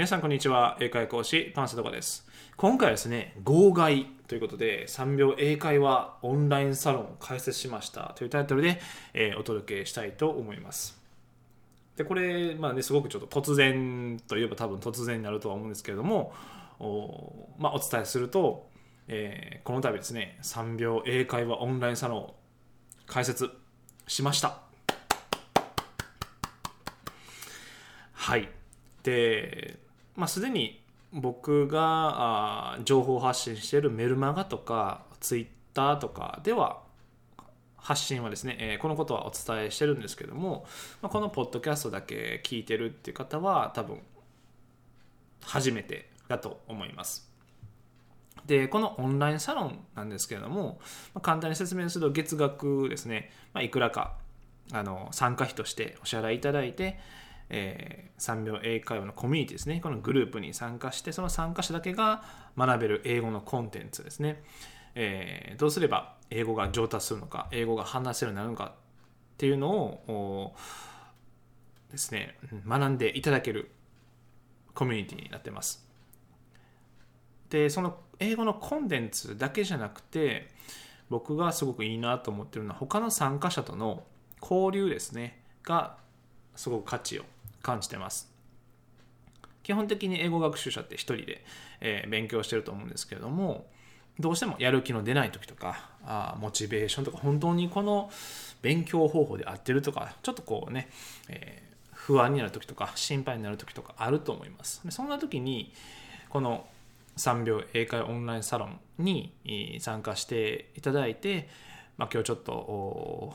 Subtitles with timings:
[0.00, 0.78] 皆さんこんにちは。
[0.80, 2.26] 英会講師パンサドカです。
[2.56, 8.14] 今回はですね号外ということで3秒英会話オンラインサロンを開設しました。
[8.16, 8.80] というタイトルで、
[9.12, 10.98] えー、お届けしたいと思います。
[11.98, 16.32] でこれ、まあね、すごくちょっと突然といえば多分突然になるとは思うんですけれども
[16.78, 18.70] お,、まあ、お伝えすると、
[19.06, 22.34] えー、この度ですね3秒英会話オンラインサロンを
[23.06, 23.50] 開設
[24.06, 24.60] しました。
[28.14, 28.48] はい。
[29.02, 29.78] で、
[30.16, 36.80] まあ、すでに僕があ情報発信しているメルマガとかツイッターとかでは
[37.76, 40.66] 発信はですね、えー、このことはお伝えしてるんですけども、
[41.02, 44.00] まあ、このポッドキャストだけ聞いてるっていう方は多分
[45.42, 47.28] 初めてだと思います。
[48.46, 50.78] で、このオンラインサロンなんですけれども、
[51.14, 54.14] まあ、簡単に説明すると月額ですね、まあ、いくらか
[54.72, 56.98] あの参加費としてお支払いいただいて、
[57.50, 59.80] えー、3秒英会話のコミュニティですね。
[59.80, 62.22] このグループに参加してその参加者だけが
[62.56, 64.42] 学べる英語のコンテンツですね、
[64.94, 68.72] えー、どうすれば英語が上達するのか英語が話せるようになるのかっ
[69.36, 70.54] ていうのを
[71.90, 73.70] ですね学んでいただける
[74.74, 75.86] コミュニティになってます。
[77.48, 80.48] でその英語のコンテンツだけじゃなくて
[81.08, 84.04] 僕がすごくいいなと思ってるのは他の参加者との
[84.40, 85.40] 交流ですね。
[85.62, 85.96] が
[86.56, 87.24] すごく価値を
[87.62, 88.30] 感じてます。
[89.62, 91.44] 基本的に英語学習者って一人で、
[91.80, 93.66] え、勉強してると思うんですけれども
[94.18, 98.10] どうしてもやる気の出ない時とかあモチベーションとか本当にこの
[98.62, 100.88] 勉強方法で合ってるとかちょっとこうね、
[101.28, 105.72] えー、不安になる時とか心配になる時とかあると思いますそんな時に
[106.28, 106.66] この
[107.16, 109.32] 3秒英会オンラインサロンに
[109.80, 111.48] 参加していただいて、
[111.96, 113.34] まあ、今日ちょっと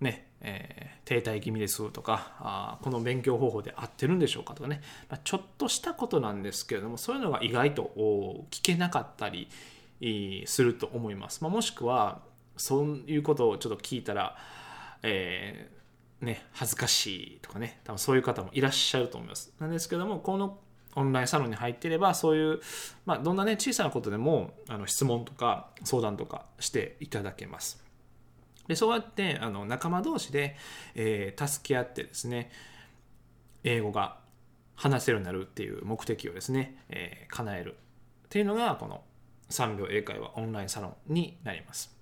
[0.00, 7.92] ねえー、停滞気味ですとかあこの勉強方法で合ってるんでしょうかとかね、まあ、ちょっとしたことなんですけれどもそういうのが意外と
[8.50, 9.48] 聞けなかったり
[10.46, 12.22] すると思います、まあ、もしくは
[12.56, 14.36] そういうことをちょっと聞いたら、
[15.02, 17.80] えー、ね、恥ずかしいとかね。
[17.84, 19.52] 多分そういう方もいらっしゃると思います。
[19.58, 20.58] なんですけどもこの
[20.94, 22.60] オンラインサロンに入っていればそういう、
[23.06, 27.82] まあ、どんなね小さなことでもあの質問とか相談とかしていただけます。
[28.70, 30.54] でそうやってあの仲間同士で、
[30.94, 32.52] えー、助け合ってですね
[33.64, 34.18] 英語が
[34.76, 37.76] 話せるようになるっていう目的をですね、えー、叶えるっ
[38.28, 39.02] ていうのがこの
[39.50, 41.92] 3秒英会話オンラインサロンになります。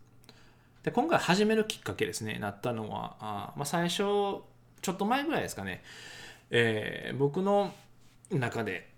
[0.82, 4.42] で今回始めるきっかけですねなったのはあ、まあ、最初ちょ
[4.92, 5.82] っと前ぐらいですかね、
[6.50, 7.72] えー、僕の
[8.30, 8.90] 中で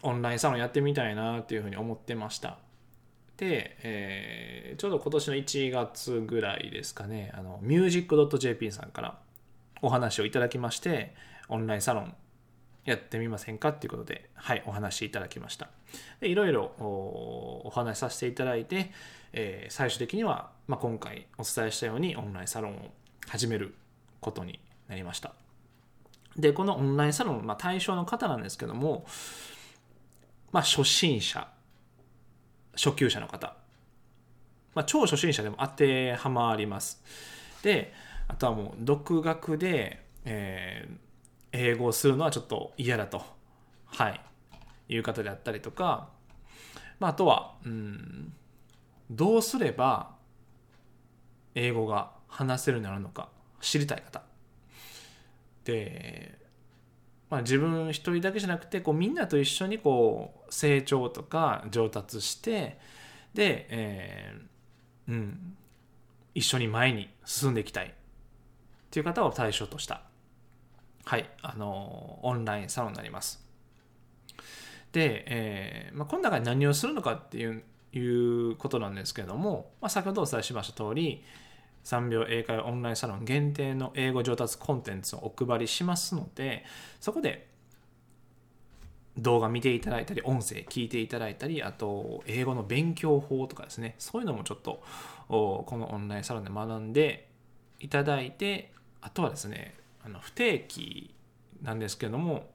[0.00, 2.56] オンラインサロンやってみたいなっていうふうに思ってました。
[3.36, 9.18] で、えー、ちょうど今年の1月ぐらいですかね、あの、music.jp さんから
[9.82, 11.14] お話をいただきまして、
[11.48, 12.14] オンラインサロン
[12.84, 15.68] やってみませんかっていうことで、はい、お話しいただきました。
[16.20, 18.90] でいろいろお話しさせていただいて、
[19.32, 22.90] えー、最終的には、まあ、今回お伝えしたようにオンラインサロンを
[23.26, 23.74] 始める
[24.20, 25.32] ことになりました。
[26.36, 29.06] で、このオンラインサロン、まあ、対象の方なんですけども、
[30.52, 31.48] まあ、初心者
[32.76, 33.54] 初級者の方、
[34.74, 37.02] まあ、超初心者でも当てはまります。
[37.62, 37.92] で、
[38.28, 40.96] あとはもう独学で、えー、
[41.52, 43.22] 英語をするのはちょっと嫌だと、
[43.86, 44.20] はい、
[44.88, 46.08] いう方であったりとか、
[46.98, 48.32] まあ、あとは、うん、
[49.10, 50.14] どうすれば
[51.54, 53.28] 英語が話せるようになるのか
[53.60, 54.22] 知りたい方。
[55.64, 56.38] で、
[57.30, 62.78] まあ、自分一人だけじゃなくてこうみんなと一緒にこう成長とか上達して
[63.32, 65.56] で、えー、うん、
[66.34, 67.90] 一緒に前に進んでいきたいっ
[68.90, 70.02] ていう方を対象とした
[71.04, 73.44] はいあのオンラインサロンになります。
[74.92, 81.24] で、えーまあ、この中で何をするのかっていういうことなんですけれども、まあ、先ほどお伝えしました通り
[81.84, 86.64] 3秒英会話オンラインサロン限定の英語上達コンテンツをお配りしますので
[87.00, 87.46] そこで
[89.16, 93.94] 動画見ていただいたり音声聞いていただいたりあと英語の勉強法とかですね。
[93.98, 94.82] そういうのもちょっと
[95.28, 97.28] このオンラインサロンで学んで
[97.78, 101.14] いただいてあとはですねあの不定期
[101.62, 102.50] なんですけども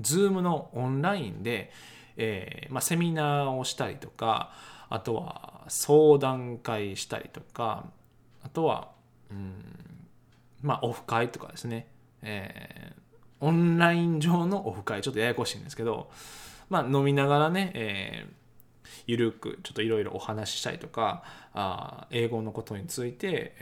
[0.00, 1.72] Zoom のオンラインで、
[2.16, 4.52] えーまあ、セミナーをしたりとか
[4.88, 7.86] あとは相談会したりとか
[8.54, 8.92] とは、
[9.30, 9.52] うん、
[10.62, 11.88] まあ、オフ会とかですね、
[12.22, 16.10] えー、オンライン上のオフ会、ちょっとややこしいんですけど、
[16.70, 18.34] まあ、飲みながらね、えー、
[19.06, 21.22] ゆるくちょっといろいろお話ししたりとか
[21.52, 23.54] あ英語のことについて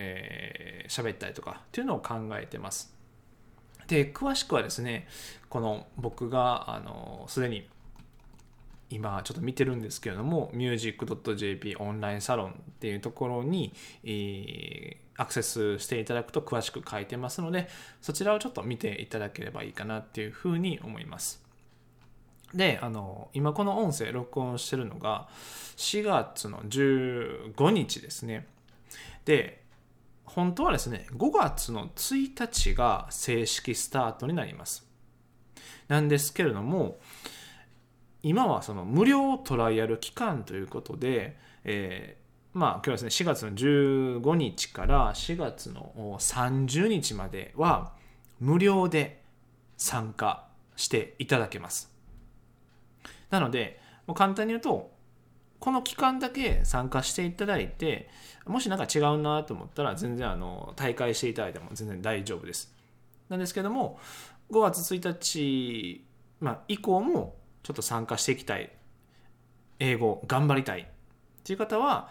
[0.89, 2.95] 喋、えー、ったりとかっていうのを考えてます。
[3.89, 5.09] で詳しくはですね
[5.49, 7.69] この僕があのすでに
[8.93, 13.73] 今ちょっと見てるんですけれども music.jp オンラインサロンっていうところに、
[14.05, 17.69] えー、アクセスしていただくと詳しく書いてますので
[18.01, 21.43] そちらをちょっと見ていただければいいかなっていうふうに思います
[22.55, 25.29] であの今この音声録音してるのが
[25.77, 28.47] 4月の15日ですね
[29.25, 29.63] で
[30.35, 34.87] 本当はですね、5月の1日が正式スタートになります。
[35.89, 36.99] なんですけれども、
[38.23, 47.93] 今はその無料トライアル期間ということで、えー、まあ今日はですね、4月の15日から4月の30日までは
[48.41, 49.23] 無料で
[49.77, 50.47] 参加
[50.77, 51.91] していただけます。
[53.31, 54.93] なので、もう簡単に言うと、
[55.63, 58.11] この期間だけ参加していただいて
[58.47, 62.75] もし何か違うなと思ったら全然あの大会していただいても全然大丈夫です
[63.29, 64.01] なんですけども
[64.51, 66.05] 5月1日、
[66.41, 68.71] まあ、以降もちょっと参加していきたい。
[69.79, 70.81] 英語頑張りたい。
[70.83, 70.85] っ
[71.45, 72.09] ていう方は、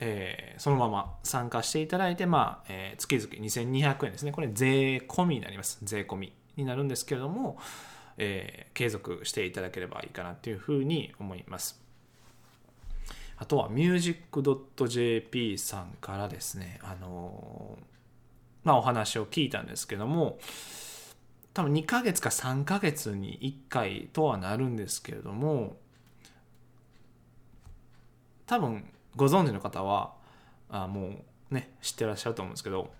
[0.00, 4.32] えー、そのまま参加していただいて、まあえー、月々2200円ですね。
[4.32, 5.78] これ税込みになります。
[5.82, 7.58] 税込みになるんですけれども
[8.18, 11.80] えー、継続していただければいいかなっていうふうに思います。
[13.36, 17.78] あとは music.jp さんからですね、あの、
[18.62, 20.38] まあお話を聞いたんですけども、
[21.54, 25.76] 多分2ヶ月か3ヶ月に1回とはなるんですけれども、
[28.46, 28.84] 多分
[29.16, 30.14] ご存知の方は、
[30.68, 32.90] あもうね、知ってらっしゃると思うんですけど、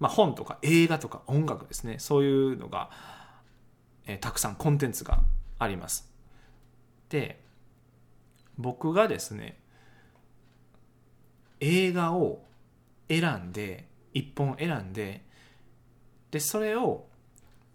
[0.00, 2.90] まあ本とか映画とか音楽ですね、そういうのが、
[4.06, 5.20] えたくさんコンテンツが
[5.58, 6.10] あります。
[7.08, 7.40] で
[8.58, 9.58] 僕がですね
[11.60, 12.42] 映画を
[13.08, 15.25] 選んで一本選んで
[16.30, 17.06] でそれを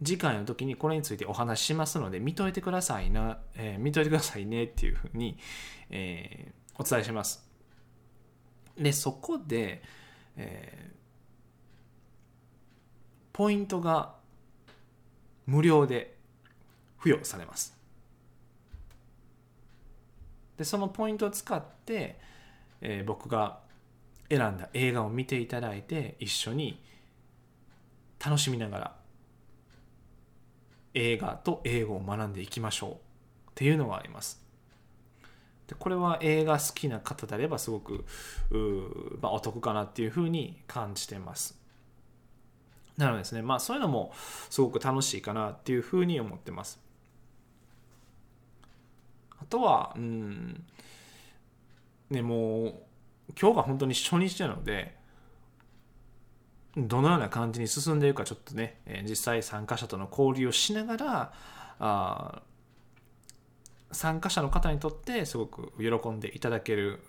[0.03, 5.37] 次回の時にこれについてお話ししますので見といてくださいな、えー、見といてくださいねっていうふうに、
[5.89, 7.47] えー、お伝えします。
[8.77, 9.81] でそこで、
[10.37, 10.95] えー、
[13.33, 14.15] ポイントが
[15.45, 16.15] 無料で
[16.97, 17.77] 付与されます。
[20.57, 22.19] でそのポイントを使って、
[22.81, 23.59] えー、僕が
[24.29, 26.81] 選んだ映画を見ていただいて一緒に
[28.23, 28.95] 楽しみながら
[30.93, 32.95] 映画と英語を学んでいきましょうっ
[33.55, 34.41] ていうのがあります。
[35.67, 38.05] でこれは映画好きな方であればすごく
[39.21, 41.59] まあ、お得かなっていうふうに感じてます。
[42.97, 44.11] なのでですね、まあそういうのも
[44.49, 46.79] すごく楽しいかなっていうふうに思ってます。
[49.41, 50.63] あとは、うん、
[52.11, 52.75] ね、もう、
[53.39, 54.95] 今日が本当に初日なので、
[56.77, 61.33] どのような感じに進んでいるかちょっとね、え実際参加者との交流をしながら、
[61.79, 62.41] あ
[63.91, 67.01] 参加者の方にとってすごく喜んでいただける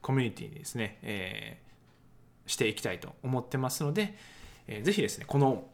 [0.00, 4.16] コミュニティにですね、えー、していきたいと思ってますので、
[4.66, 5.66] えー、ぜひですね、この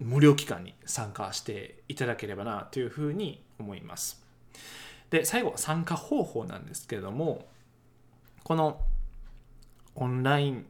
[0.00, 4.24] 無料期間に参加していただければなというふうに思います。
[5.10, 7.46] で、最後、参加方法なんですけれども、
[8.42, 8.80] この
[9.94, 10.66] オンライン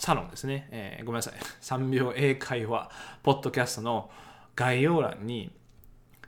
[0.00, 2.90] サロンですね、えー、ごめんなさい、 3秒英会話
[3.22, 4.10] ポッドキャストの
[4.56, 5.52] 概要欄に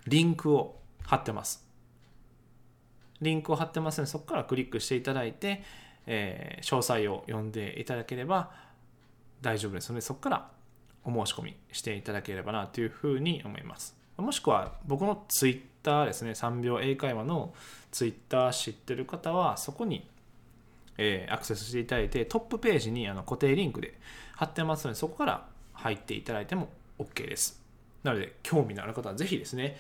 [0.07, 1.67] リンクを貼ってます。
[3.23, 5.63] リンクを貼ってますので、そこからクリックしていただいて、
[6.07, 8.51] えー、詳細を読んでいただければ
[9.41, 10.51] 大丈夫ですので、そこから
[11.05, 13.97] お申し込みしていただければなというふうに思います。
[14.19, 17.55] もしくは僕のツイッターですね3秒英会話の
[17.91, 20.07] ツイッター知ってる方はそこに、
[20.99, 23.99] えー、アクセスしていただいてトップページにあの固定リンクで
[24.37, 26.69] 貼ってますのでそこから入っていただいても
[26.99, 27.61] OK です
[28.03, 29.77] なので興味のある方はぜひですね、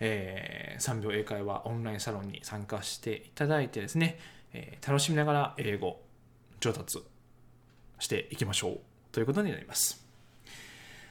[0.00, 4.18] えー、3秒英会話オンラインサロンに参加していただいてですね、
[4.52, 6.00] えー、楽しみながら英語
[6.60, 7.02] 上達
[7.98, 8.80] していきましょう
[9.12, 10.04] ということになります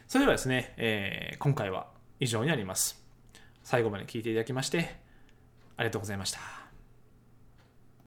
[0.10, 1.86] それではですね、えー、今回は
[2.20, 3.00] 以上になります。
[3.64, 4.96] 最後まで聞いていただきまして、
[5.78, 6.59] ありがとうございました。